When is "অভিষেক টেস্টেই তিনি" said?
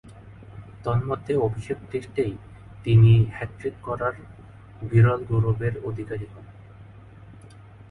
1.37-3.11